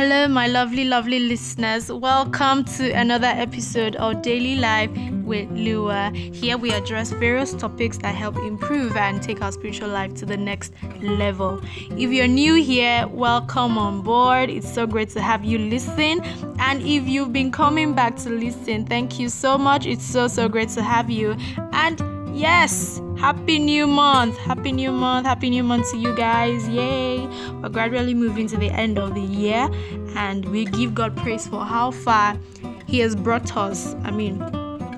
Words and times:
Hello, 0.00 0.28
my 0.28 0.46
lovely, 0.46 0.84
lovely 0.84 1.18
listeners. 1.18 1.90
Welcome 1.90 2.62
to 2.76 2.92
another 2.92 3.26
episode 3.26 3.96
of 3.96 4.22
Daily 4.22 4.54
Life 4.54 4.92
with 5.24 5.50
Lua. 5.50 6.12
Here 6.12 6.56
we 6.56 6.70
address 6.70 7.10
various 7.10 7.52
topics 7.52 7.98
that 7.98 8.14
help 8.14 8.36
improve 8.36 8.96
and 8.96 9.20
take 9.20 9.42
our 9.42 9.50
spiritual 9.50 9.88
life 9.88 10.14
to 10.14 10.24
the 10.24 10.36
next 10.36 10.72
level. 11.00 11.60
If 11.90 12.12
you're 12.12 12.28
new 12.28 12.54
here, 12.54 13.08
welcome 13.08 13.76
on 13.76 14.02
board. 14.02 14.50
It's 14.50 14.72
so 14.72 14.86
great 14.86 15.08
to 15.10 15.20
have 15.20 15.44
you 15.44 15.58
listen. 15.58 16.20
And 16.60 16.80
if 16.80 17.08
you've 17.08 17.32
been 17.32 17.50
coming 17.50 17.92
back 17.92 18.14
to 18.18 18.30
listen, 18.30 18.86
thank 18.86 19.18
you 19.18 19.28
so 19.28 19.58
much. 19.58 19.84
It's 19.84 20.04
so, 20.04 20.28
so 20.28 20.48
great 20.48 20.68
to 20.70 20.82
have 20.84 21.10
you. 21.10 21.36
And 21.72 22.00
Yes, 22.32 23.00
happy 23.18 23.58
new 23.58 23.86
month. 23.86 24.36
Happy 24.36 24.72
new 24.72 24.92
month. 24.92 25.26
Happy 25.26 25.50
new 25.50 25.62
month 25.62 25.90
to 25.90 25.96
you 25.96 26.14
guys. 26.14 26.68
Yay. 26.68 27.26
We're 27.62 27.68
gradually 27.68 28.14
moving 28.14 28.46
to 28.48 28.56
the 28.56 28.70
end 28.70 28.98
of 28.98 29.14
the 29.14 29.20
year 29.20 29.68
and 30.16 30.44
we 30.46 30.64
give 30.66 30.94
God 30.94 31.16
praise 31.16 31.46
for 31.46 31.64
how 31.64 31.90
far 31.90 32.38
He 32.86 33.00
has 33.00 33.16
brought 33.16 33.56
us. 33.56 33.94
I 34.04 34.10
mean, 34.10 34.40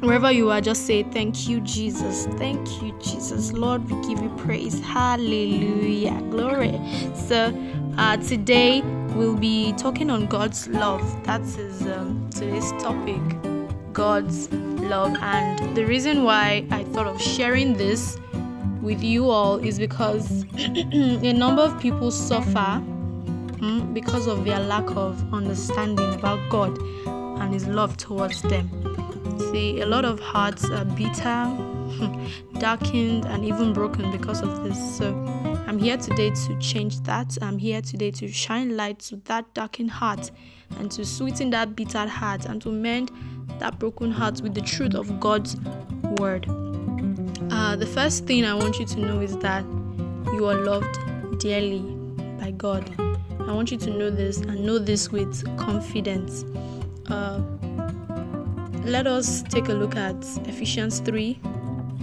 wherever 0.00 0.30
you 0.32 0.50
are, 0.50 0.60
just 0.60 0.86
say, 0.86 1.02
Thank 1.02 1.48
you, 1.48 1.60
Jesus. 1.60 2.26
Thank 2.38 2.82
you, 2.82 2.92
Jesus. 3.00 3.52
Lord, 3.52 3.88
we 3.90 4.08
give 4.08 4.22
you 4.22 4.30
praise. 4.36 4.80
Hallelujah. 4.80 6.20
Glory. 6.30 6.80
So, 7.14 7.52
uh, 7.96 8.16
today 8.16 8.82
we'll 9.14 9.36
be 9.36 9.72
talking 9.74 10.10
on 10.10 10.26
God's 10.26 10.68
love. 10.68 11.02
That 11.24 11.42
is 11.42 11.82
um, 11.82 12.28
today's 12.30 12.70
topic. 12.72 13.57
God's 13.98 14.48
love. 14.52 15.16
And 15.20 15.76
the 15.76 15.84
reason 15.84 16.22
why 16.22 16.64
I 16.70 16.84
thought 16.84 17.08
of 17.08 17.20
sharing 17.20 17.72
this 17.72 18.16
with 18.80 19.02
you 19.02 19.28
all 19.28 19.56
is 19.58 19.76
because 19.76 20.44
a 20.56 21.32
number 21.32 21.62
of 21.62 21.80
people 21.80 22.12
suffer 22.12 22.80
mm, 22.80 23.92
because 23.92 24.28
of 24.28 24.44
their 24.44 24.60
lack 24.60 24.88
of 24.92 25.34
understanding 25.34 26.14
about 26.14 26.38
God 26.48 26.78
and 26.78 27.52
His 27.52 27.66
love 27.66 27.96
towards 27.96 28.40
them. 28.42 28.70
See, 29.50 29.80
a 29.80 29.86
lot 29.86 30.04
of 30.04 30.20
hearts 30.20 30.70
are 30.70 30.84
bitter, 30.84 31.52
darkened, 32.60 33.24
and 33.24 33.44
even 33.44 33.72
broken 33.72 34.12
because 34.12 34.42
of 34.42 34.62
this. 34.62 34.78
So, 34.96 35.12
I'm 35.66 35.78
here 35.80 35.96
today 35.96 36.30
to 36.30 36.58
change 36.60 37.00
that. 37.00 37.36
I'm 37.42 37.58
here 37.58 37.82
today 37.82 38.12
to 38.12 38.28
shine 38.28 38.76
light 38.76 39.00
to 39.00 39.16
that 39.24 39.52
darkened 39.54 39.90
heart 39.90 40.30
and 40.78 40.90
to 40.92 41.04
sweeten 41.04 41.50
that 41.50 41.74
bitter 41.74 42.06
heart 42.06 42.46
and 42.46 42.62
to 42.62 42.70
mend 42.70 43.10
that 43.58 43.78
broken 43.78 44.10
heart 44.10 44.40
with 44.40 44.54
the 44.54 44.60
truth 44.60 44.94
of 44.94 45.20
God's 45.20 45.56
word. 46.18 46.46
Uh, 47.50 47.76
the 47.76 47.86
first 47.86 48.26
thing 48.26 48.44
I 48.44 48.54
want 48.54 48.78
you 48.78 48.86
to 48.86 49.00
know 49.00 49.20
is 49.20 49.36
that 49.38 49.64
you 50.32 50.46
are 50.46 50.54
loved 50.54 51.38
dearly 51.38 51.80
by 52.38 52.52
God. 52.52 52.88
I 53.40 53.52
want 53.52 53.70
you 53.70 53.78
to 53.78 53.90
know 53.90 54.10
this 54.10 54.38
and 54.38 54.64
know 54.64 54.78
this 54.78 55.10
with 55.10 55.44
confidence. 55.56 56.44
Uh, 57.06 57.40
let 58.84 59.06
us 59.06 59.42
take 59.42 59.68
a 59.68 59.72
look 59.72 59.96
at 59.96 60.16
Ephesians 60.46 61.00
3 61.00 61.40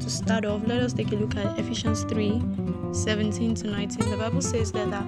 to 0.00 0.10
start 0.10 0.44
off. 0.44 0.66
Let 0.66 0.80
us 0.80 0.92
take 0.92 1.12
a 1.12 1.16
look 1.16 1.36
at 1.36 1.58
Ephesians 1.58 2.04
3 2.04 2.42
17 2.92 3.54
to 3.56 3.66
19. 3.68 4.10
The 4.10 4.16
Bible 4.16 4.40
says 4.40 4.72
that, 4.72 4.90
that 4.90 5.06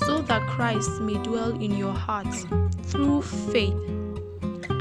so 0.00 0.22
that 0.22 0.42
Christ 0.48 0.90
may 1.00 1.14
dwell 1.22 1.50
in 1.60 1.76
your 1.76 1.92
hearts 1.92 2.46
through 2.84 3.22
faith 3.22 3.74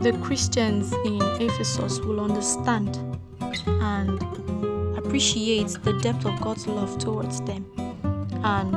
the 0.00 0.12
Christians 0.22 0.92
in 1.04 1.20
Ephesus 1.42 2.00
will 2.00 2.20
understand 2.20 2.98
and 3.66 4.22
appreciate 4.96 5.68
the 5.82 5.92
depth 6.00 6.24
of 6.24 6.40
God's 6.40 6.66
love 6.66 6.98
towards 6.98 7.42
them. 7.42 7.66
And 8.42 8.76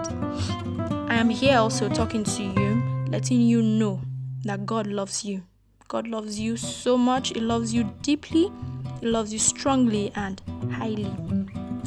I 1.09 1.16
am 1.16 1.29
here 1.29 1.57
also 1.57 1.88
talking 1.88 2.25
to 2.25 2.44
you, 2.44 2.83
letting 3.07 3.39
you 3.39 3.62
know 3.62 4.01
that 4.44 4.66
God 4.66 4.85
loves 4.85 5.23
you. 5.23 5.44
God 5.88 6.09
loves 6.09 6.38
you 6.38 6.57
so 6.57 6.97
much, 6.97 7.29
He 7.29 7.39
loves 7.39 7.73
you 7.73 7.85
deeply, 8.01 8.51
He 9.00 9.07
loves 9.07 9.31
you 9.31 9.39
strongly 9.39 10.12
and 10.16 10.41
highly. 10.72 11.06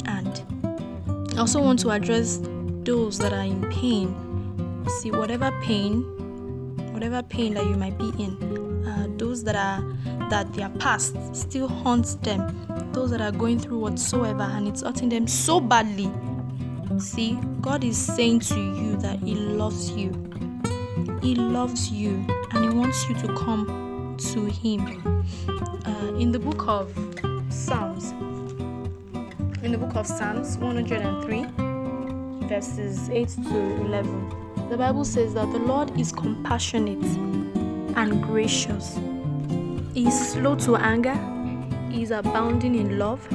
And 0.05 1.31
I 1.35 1.41
also 1.41 1.61
want 1.61 1.77
to 1.81 1.91
address 1.91 2.39
those 2.83 3.19
that 3.19 3.33
are 3.33 3.43
in 3.43 3.69
pain. 3.69 4.15
See, 5.01 5.11
whatever 5.11 5.51
pain, 5.61 6.05
whatever 6.97 7.21
pain 7.21 7.53
that 7.53 7.63
you 7.67 7.75
might 7.75 7.95
be 7.99 8.11
in, 8.17 8.83
uh, 8.87 9.05
those 9.17 9.43
that 9.43 9.55
are 9.55 9.83
that 10.31 10.51
their 10.55 10.69
past 10.79 11.15
still 11.35 11.67
haunts 11.67 12.15
them, 12.15 12.41
those 12.91 13.11
that 13.11 13.21
are 13.21 13.31
going 13.31 13.59
through 13.59 13.77
whatsoever 13.77 14.41
and 14.41 14.67
it's 14.67 14.81
hurting 14.81 15.07
them 15.09 15.27
so 15.27 15.59
badly. 15.59 16.11
See, 16.97 17.37
God 17.61 17.83
is 17.83 17.95
saying 17.95 18.39
to 18.39 18.55
you 18.55 18.97
that 18.97 19.19
He 19.19 19.35
loves 19.35 19.91
you. 19.91 20.09
He 21.21 21.35
loves 21.35 21.91
you 21.91 22.25
and 22.51 22.63
He 22.63 22.75
wants 22.75 23.07
you 23.07 23.13
to 23.13 23.27
come 23.35 24.17
to 24.33 24.45
Him. 24.45 25.23
Uh, 25.85 26.17
in 26.17 26.31
the 26.31 26.39
book 26.39 26.67
of 26.67 26.91
Psalms, 27.49 28.09
in 29.61 29.71
the 29.71 29.77
book 29.77 29.95
of 29.95 30.07
Psalms 30.07 30.57
103, 30.57 32.47
verses 32.47 33.07
8 33.11 33.29
to 33.49 33.57
11, 33.85 34.46
the 34.69 34.77
Bible 34.77 35.05
says 35.05 35.33
that 35.33 35.51
the 35.51 35.59
Lord 35.59 35.97
is 35.99 36.11
compassionate 36.11 37.03
and 37.95 38.21
gracious. 38.23 38.99
He 39.93 40.07
is 40.07 40.31
slow 40.31 40.55
to 40.57 40.75
anger. 40.75 41.15
He 41.89 42.03
is 42.03 42.11
abounding 42.11 42.75
in 42.75 42.99
love. 42.99 43.25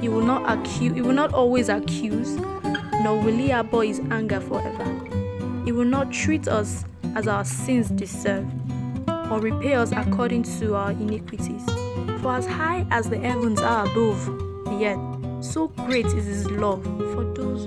He 0.00 0.08
will 0.08 0.24
not 0.24 0.42
accuse. 0.50 0.94
He 0.94 1.00
will 1.00 1.14
not 1.14 1.32
always 1.32 1.68
accuse, 1.70 2.36
nor 3.02 3.20
will 3.20 3.34
he 3.36 3.52
abhor 3.52 3.84
his 3.84 4.00
anger 4.10 4.38
forever. 4.38 4.84
He 5.64 5.72
will 5.72 5.86
not 5.86 6.12
treat 6.12 6.46
us 6.46 6.84
as 7.14 7.26
our 7.26 7.44
sins 7.44 7.88
deserve, 7.90 8.46
or 9.08 9.40
repay 9.40 9.74
us 9.74 9.92
according 9.92 10.42
to 10.58 10.74
our 10.74 10.90
iniquities. 10.92 11.64
For 12.20 12.36
as 12.36 12.46
high 12.46 12.86
as 12.90 13.08
the 13.08 13.18
heavens 13.18 13.60
are 13.62 13.86
above 13.86 14.26
the 14.66 14.86
earth, 14.86 15.44
so 15.44 15.68
great 15.68 16.06
is 16.06 16.26
his 16.26 16.50
love 16.50 16.84
for 16.84 17.24
those 17.34 17.66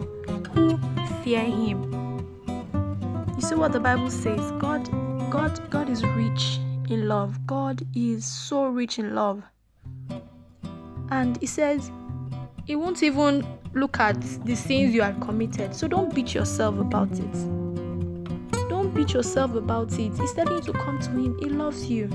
who 0.54 0.78
fear 1.24 1.42
him. 1.42 1.89
You 3.40 3.48
see 3.48 3.56
what 3.56 3.72
the 3.72 3.80
Bible 3.80 4.12
says? 4.12 4.52
God 4.60 4.84
God 5.32 5.70
God 5.70 5.90
is 5.90 6.04
rich 6.04 6.60
in 6.90 7.08
love. 7.08 7.48
God 7.48 7.82
is 7.96 8.26
so 8.26 8.66
rich 8.66 9.00
in 9.00 9.16
love. 9.16 9.42
And 11.10 11.38
he 11.38 11.46
says 11.46 11.90
he 12.66 12.76
won't 12.76 13.02
even 13.02 13.48
look 13.74 13.98
at 13.98 14.20
the 14.46 14.58
sins 14.58 14.94
you 14.94 15.02
have 15.04 15.22
committed. 15.22 15.74
So 15.74 15.88
don't 15.88 16.14
beat 16.14 16.34
yourself 16.34 16.80
about 16.80 17.14
it. 17.14 17.32
Don't 18.68 18.94
beat 18.94 19.14
yourself 19.14 19.56
about 19.56 19.94
it. 19.94 20.18
He's 20.18 20.34
telling 20.34 20.56
you 20.56 20.62
to 20.64 20.74
come 20.74 21.00
to 21.00 21.10
him. 21.10 21.40
He 21.40 21.46
loves 21.46 21.90
you. 21.90 22.10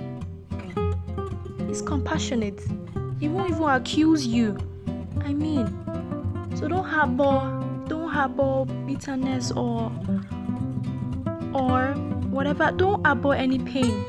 He's 1.66 1.80
compassionate. 1.80 2.60
He 3.18 3.28
won't 3.28 3.50
even 3.50 3.62
accuse 3.62 4.26
you. 4.26 4.58
I 5.20 5.32
mean, 5.32 5.68
so 6.54 6.68
don't 6.68 6.84
harbor 6.84 7.62
don't 7.88 8.10
harbor 8.10 8.66
bitterness 8.84 9.52
or 9.52 9.90
or 11.54 11.94
whatever, 12.30 12.72
don't 12.72 13.06
abhor 13.06 13.34
any 13.34 13.58
pain. 13.58 14.04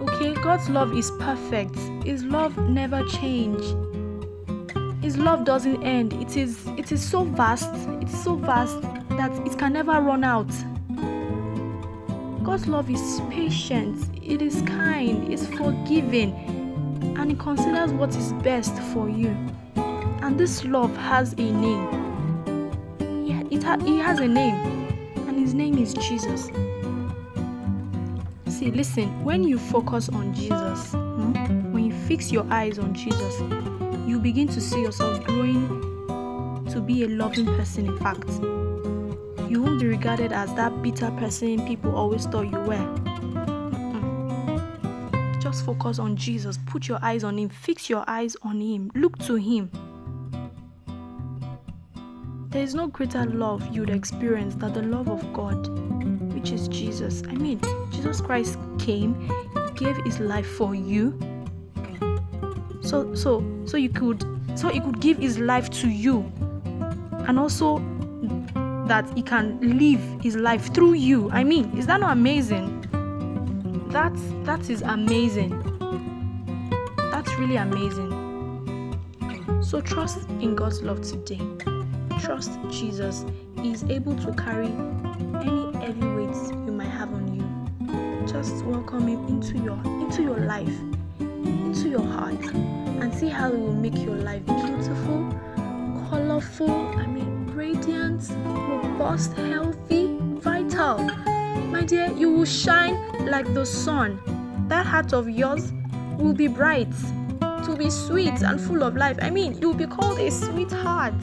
Okay, 0.00 0.34
God's 0.34 0.68
love 0.68 0.96
is 0.96 1.10
perfect. 1.18 1.76
His 2.04 2.22
love 2.24 2.56
never 2.68 3.02
change. 3.04 3.62
His 5.02 5.16
love 5.16 5.44
doesn't 5.44 5.82
end. 5.82 6.12
It 6.14 6.36
is 6.36 6.66
it 6.76 6.92
is 6.92 7.02
so 7.02 7.24
vast. 7.24 7.70
It's 8.02 8.22
so 8.22 8.36
vast 8.36 8.80
that 9.10 9.32
it 9.46 9.58
can 9.58 9.72
never 9.72 10.00
run 10.00 10.24
out. 10.24 10.50
God's 12.44 12.66
love 12.66 12.88
is 12.88 13.20
patient, 13.28 14.08
it 14.22 14.40
is 14.40 14.62
kind, 14.62 15.30
it's 15.30 15.46
forgiving, 15.46 16.32
and 17.18 17.30
it 17.32 17.38
considers 17.38 17.92
what 17.92 18.08
is 18.16 18.32
best 18.42 18.74
for 18.94 19.06
you. 19.06 19.36
And 20.22 20.38
this 20.38 20.64
love 20.64 20.96
has 20.96 21.34
a 21.34 21.36
name. 21.36 21.88
Yeah, 23.26 23.42
it, 23.50 23.62
ha- 23.62 23.76
it 23.80 24.02
has 24.02 24.20
a 24.20 24.26
name 24.26 24.77
his 25.48 25.54
name 25.54 25.78
is 25.78 25.94
Jesus. 25.94 26.50
See, 28.54 28.70
listen, 28.70 29.24
when 29.24 29.44
you 29.44 29.58
focus 29.58 30.10
on 30.10 30.34
Jesus, 30.34 30.92
hmm, 30.92 31.72
when 31.72 31.86
you 31.86 31.92
fix 32.06 32.30
your 32.30 32.44
eyes 32.52 32.78
on 32.78 32.92
Jesus, 32.92 33.40
you 34.06 34.18
begin 34.18 34.46
to 34.48 34.60
see 34.60 34.82
yourself 34.82 35.24
growing 35.24 36.66
to 36.70 36.82
be 36.82 37.04
a 37.04 37.08
loving 37.08 37.46
person, 37.46 37.86
in 37.86 37.96
fact. 37.96 38.28
You 39.50 39.62
won't 39.62 39.80
be 39.80 39.86
regarded 39.86 40.34
as 40.34 40.52
that 40.52 40.82
bitter 40.82 41.10
person 41.12 41.66
people 41.66 41.96
always 41.96 42.26
thought 42.26 42.50
you 42.50 42.58
were. 42.58 42.86
Just 45.40 45.64
focus 45.64 45.98
on 45.98 46.14
Jesus. 46.14 46.58
Put 46.66 46.88
your 46.88 46.98
eyes 47.00 47.24
on 47.24 47.38
Him. 47.38 47.48
Fix 47.48 47.88
your 47.88 48.04
eyes 48.06 48.36
on 48.42 48.60
Him. 48.60 48.90
Look 48.94 49.16
to 49.20 49.36
Him. 49.36 49.70
There 52.50 52.62
is 52.62 52.74
no 52.74 52.86
greater 52.86 53.26
love 53.26 53.76
you'd 53.76 53.90
experience 53.90 54.54
than 54.54 54.72
the 54.72 54.80
love 54.80 55.10
of 55.10 55.34
God, 55.34 55.68
which 56.32 56.50
is 56.50 56.66
Jesus. 56.68 57.22
I 57.28 57.34
mean, 57.34 57.60
Jesus 57.90 58.22
Christ 58.22 58.58
came, 58.78 59.30
gave 59.74 59.98
His 59.98 60.18
life 60.18 60.46
for 60.56 60.74
you. 60.74 61.18
So, 62.80 63.14
so, 63.14 63.44
so 63.66 63.76
you 63.76 63.90
could, 63.90 64.24
so 64.58 64.68
He 64.68 64.80
could 64.80 64.98
give 64.98 65.18
His 65.18 65.38
life 65.38 65.68
to 65.82 65.88
you, 65.88 66.20
and 67.26 67.38
also 67.38 67.80
that 68.86 69.06
He 69.14 69.20
can 69.20 69.78
live 69.78 70.00
His 70.22 70.34
life 70.34 70.72
through 70.72 70.94
you. 70.94 71.28
I 71.30 71.44
mean, 71.44 71.76
is 71.76 71.86
that 71.86 72.00
not 72.00 72.12
amazing? 72.12 72.80
That 73.90 74.16
that 74.46 74.70
is 74.70 74.80
amazing. 74.80 75.50
That's 76.96 77.30
really 77.34 77.56
amazing. 77.56 78.14
So 79.60 79.82
trust 79.82 80.26
in 80.40 80.54
God's 80.54 80.82
love 80.82 81.02
today 81.02 81.42
trust 82.28 82.58
Jesus, 82.68 83.24
He 83.62 83.72
is 83.72 83.84
able 83.84 84.14
to 84.16 84.34
carry 84.34 84.66
any 85.40 85.74
heavy 85.78 86.06
weights 86.08 86.50
you 86.50 86.72
might 86.72 86.90
have 86.90 87.10
on 87.10 87.26
you. 87.34 88.26
Just 88.30 88.66
welcome 88.66 89.08
Him 89.08 89.26
into 89.28 89.56
your 89.56 89.80
into 90.02 90.24
your 90.24 90.36
life, 90.36 90.78
into 91.20 91.88
your 91.88 92.04
heart, 92.04 92.44
and 93.00 93.14
see 93.14 93.30
how 93.30 93.50
He 93.50 93.56
will 93.56 93.72
make 93.72 93.96
your 94.04 94.16
life 94.16 94.44
beautiful, 94.44 95.32
colorful. 96.10 96.70
I 96.98 97.06
mean, 97.06 97.46
radiant, 97.54 98.28
robust, 98.44 99.32
healthy, 99.32 100.18
vital. 100.20 100.98
My 101.72 101.82
dear, 101.82 102.12
you 102.12 102.30
will 102.30 102.44
shine 102.44 102.94
like 103.24 103.54
the 103.54 103.64
sun. 103.64 104.20
That 104.68 104.84
heart 104.84 105.14
of 105.14 105.30
yours 105.30 105.72
will 106.18 106.34
be 106.34 106.46
bright, 106.46 106.92
to 107.40 107.74
be 107.74 107.88
sweet 107.88 108.42
and 108.42 108.60
full 108.60 108.82
of 108.82 108.96
life. 108.96 109.18
I 109.22 109.30
mean, 109.30 109.56
you 109.62 109.68
will 109.68 109.78
be 109.78 109.86
called 109.86 110.18
a 110.18 110.30
sweetheart 110.30 111.14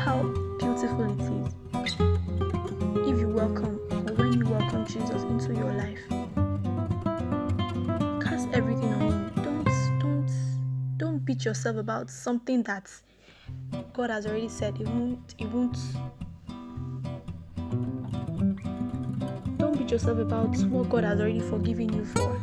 how 0.00 0.22
beautiful 0.58 1.04
it 1.04 1.20
is 1.20 1.94
if 3.06 3.20
you 3.20 3.28
welcome 3.28 3.78
or 3.90 4.14
when 4.14 4.32
you 4.32 4.46
welcome 4.46 4.86
Jesus 4.86 5.22
into 5.24 5.52
your 5.54 5.74
life. 5.74 6.00
Cast 8.24 8.48
everything 8.54 8.94
on 8.94 9.00
him. 9.02 9.30
Don't 9.44 10.00
don't 10.00 10.32
don't 10.96 11.18
beat 11.18 11.44
yourself 11.44 11.76
about 11.76 12.08
something 12.08 12.62
that 12.62 12.90
God 13.92 14.08
has 14.08 14.26
already 14.26 14.48
said 14.48 14.80
it 14.80 14.88
won't 14.88 15.34
it 15.38 15.48
won't 15.50 15.76
don't 19.58 19.76
beat 19.76 19.90
yourself 19.90 20.18
about 20.18 20.56
what 20.70 20.88
God 20.88 21.04
has 21.04 21.20
already 21.20 21.40
forgiven 21.40 21.92
you 21.92 22.06
for. 22.06 22.38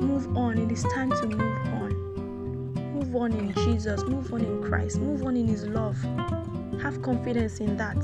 Move 0.00 0.36
on. 0.36 0.56
It 0.56 0.70
is 0.70 0.84
time 0.94 1.10
to 1.10 1.26
move 1.26 1.66
on. 1.66 1.92
Move 2.94 3.16
on 3.16 3.32
in 3.32 3.52
Jesus. 3.54 4.04
Move 4.04 4.32
on 4.32 4.42
in 4.42 4.62
Christ. 4.62 5.00
Move 5.00 5.24
on 5.24 5.36
in 5.36 5.48
His 5.48 5.66
love. 5.66 5.96
Have 6.82 7.00
confidence 7.00 7.60
in 7.60 7.76
that. 7.76 7.96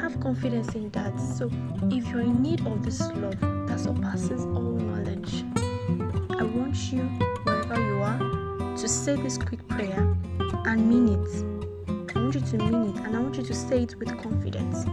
Have 0.00 0.18
confidence 0.20 0.74
in 0.74 0.88
that. 0.92 1.20
So, 1.20 1.50
if 1.90 2.08
you're 2.08 2.22
in 2.22 2.42
need 2.42 2.66
of 2.66 2.82
this 2.82 3.00
love 3.00 3.38
that 3.68 3.78
surpasses 3.78 4.46
all 4.46 4.72
knowledge, 4.72 5.44
I 6.30 6.44
want 6.44 6.76
you, 6.90 7.02
wherever 7.44 7.74
you 7.74 8.00
are, 8.00 8.18
to 8.78 8.88
say 8.88 9.16
this 9.16 9.36
quick 9.36 9.68
prayer 9.68 10.16
and 10.64 10.88
mean 10.88 11.08
it. 11.08 12.16
I 12.16 12.20
want 12.20 12.34
you 12.34 12.40
to 12.40 12.56
mean 12.56 12.96
it 12.96 13.04
and 13.04 13.14
I 13.14 13.20
want 13.20 13.36
you 13.36 13.42
to 13.42 13.54
say 13.54 13.82
it 13.82 13.96
with 13.96 14.08
confidence. 14.22 14.86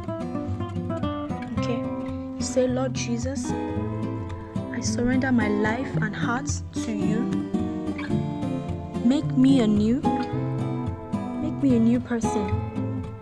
Okay? 1.60 1.82
Say, 2.44 2.68
Lord 2.68 2.94
Jesus, 2.94 3.50
I 4.72 4.82
surrender 4.82 5.32
my 5.32 5.48
life 5.48 5.96
and 6.02 6.14
heart 6.14 6.52
to 6.74 6.92
you. 6.92 7.22
Make 9.06 9.26
me 9.38 9.62
anew 9.62 10.02
me 11.63 11.77
a 11.77 11.80
new 11.80 11.98
person. 11.98 12.45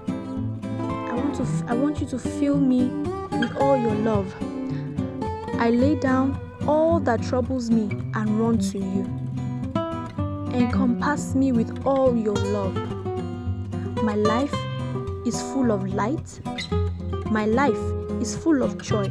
I 0.07 1.13
want 1.13 1.35
to 1.35 1.43
f- 1.43 1.63
I 1.67 1.75
want 1.75 2.01
you 2.01 2.07
to 2.07 2.17
fill 2.17 2.57
me 2.57 2.87
with 3.39 3.55
all 3.57 3.77
your 3.77 3.93
love. 3.93 4.33
I 5.59 5.69
lay 5.69 5.93
down 5.93 6.39
all 6.67 6.99
that 7.01 7.21
troubles 7.21 7.69
me 7.69 7.83
and 8.15 8.39
run 8.39 8.57
to 8.57 8.79
you. 8.79 9.03
Encompass 10.59 11.35
me 11.35 11.51
with 11.51 11.85
all 11.85 12.17
your 12.17 12.33
love. 12.33 12.73
My 14.03 14.15
life 14.15 14.55
is 15.23 15.39
full 15.39 15.71
of 15.71 15.87
light. 15.93 16.39
My 17.29 17.45
life 17.45 17.83
is 18.19 18.35
full 18.35 18.63
of 18.63 18.81
joy. 18.81 19.05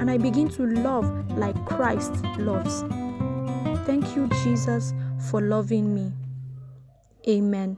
And 0.00 0.10
I 0.10 0.18
begin 0.18 0.48
to 0.50 0.66
love 0.66 1.06
like 1.38 1.54
Christ 1.66 2.12
loves. 2.38 2.82
Thank 3.86 4.16
you, 4.16 4.26
Jesus, 4.42 4.92
for 5.30 5.40
loving 5.40 5.94
me. 5.94 6.12
Amen. 7.28 7.76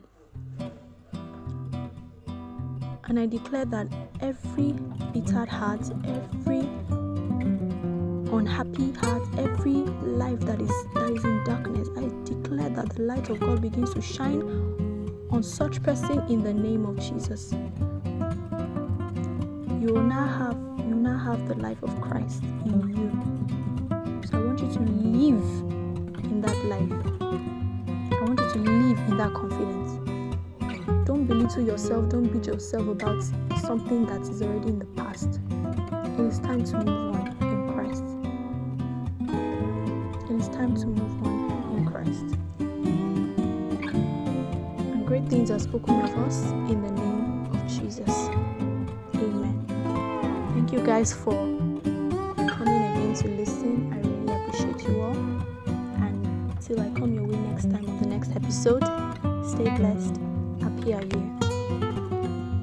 And 3.09 3.21
I 3.21 3.27
declare 3.27 3.65
that 3.67 3.87
every 4.21 4.73
bitter 5.13 5.47
heart, 5.47 5.81
every 6.05 6.69
unhappy 8.33 8.93
heart, 8.95 9.23
every 9.39 9.85
life 10.03 10.41
that 10.41 10.61
is 10.61 10.73
that 10.95 11.11
is 11.11 11.25
in 11.25 11.45
darkness, 11.45 11.89
I 11.97 12.11
declare 12.25 12.71
that 12.71 12.97
the 12.97 13.03
light 13.03 13.31
of 13.31 13.39
God 13.41 13.63
begins 13.63 13.95
to 13.95 14.03
shine 14.03 14.43
on 15.31 15.43
such 15.43 15.83
person 15.83 16.21
in 16.29 16.43
the 16.43 16.53
name 16.53 16.85
of 16.85 16.99
Jesus. 16.99 17.53
You 19.81 19.95
will 19.95 20.03
now 20.03 20.27
have 20.27 20.57
you 20.87 20.95
will 20.95 21.03
now 21.03 21.19
have 21.19 21.47
the 21.47 21.55
life 21.55 21.83
of 21.85 22.01
Christ 22.01 22.43
in 22.65 22.89
you. 22.91 23.11
So 24.29 24.39
I 24.39 24.41
want 24.45 24.61
you 24.61 24.73
to 24.73 24.81
live 24.81 25.45
in 26.25 26.41
that 26.41 26.65
life. 26.65 26.93
I 28.13 28.25
want 28.25 28.41
you 28.41 28.51
to 28.51 28.59
live 28.59 28.99
in 29.09 29.17
that 29.17 29.33
confidence. 29.33 29.86
Belittle 31.27 31.67
yourself, 31.67 32.09
don't 32.09 32.29
beat 32.33 32.47
yourself 32.47 32.87
about 32.87 33.21
something 33.61 34.07
that 34.07 34.21
is 34.23 34.43
already 34.43 34.69
in 34.69 34.79
the 34.79 34.85
past. 34.85 35.41
It 36.19 36.21
is 36.21 36.39
time 36.39 36.65
to 36.65 36.77
move 36.85 37.17
on 37.17 37.27
in 37.43 37.73
Christ. 37.75 38.05
It 40.31 40.41
is 40.41 40.49
time 40.49 40.77
to 40.77 40.87
move 40.87 41.27
on 41.27 41.79
in 41.79 41.87
Christ. 41.87 42.39
And 44.79 45.05
great 45.05 45.27
things 45.29 45.51
are 45.51 45.59
spoken 45.59 46.01
of 46.01 46.17
us 46.19 46.45
in 46.71 46.81
the 46.83 46.93
name 46.93 47.47
of 47.53 47.67
Jesus. 47.67 48.29
Amen. 49.17 49.67
Thank 50.55 50.73
you 50.73 50.81
guys 50.87 51.13
for 51.13 51.33
coming 51.33 52.83
again 52.83 53.15
to 53.15 53.29
listen. 53.31 53.93
I 53.93 53.97
really 53.99 54.33
appreciate 54.47 54.89
you 54.89 55.01
all. 55.01 55.17
And 56.05 56.61
till 56.61 56.81
I 56.81 56.89
come 56.91 57.15
your 57.15 57.25
way 57.25 57.37
next 57.37 57.65
time 57.65 57.85
on 57.89 57.99
the 57.99 58.07
next 58.07 58.31
episode, 58.37 58.85
stay 59.45 59.69
blessed. 59.77 60.26
Happy 60.87 60.95
Are 60.95 61.05
You? 61.05 61.46